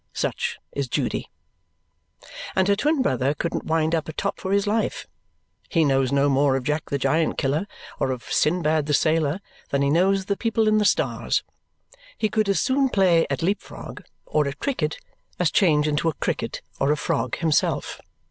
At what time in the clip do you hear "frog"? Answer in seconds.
13.61-14.01, 16.97-17.35